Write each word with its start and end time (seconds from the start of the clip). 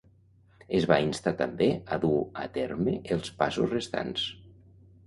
Es 0.79 0.87
va 0.91 0.97
instar 1.07 1.33
també 1.43 1.67
a 1.97 2.01
dur 2.07 2.15
a 2.45 2.49
terme 2.59 2.99
els 3.19 3.31
passos 3.45 3.79
restants. 3.79 4.27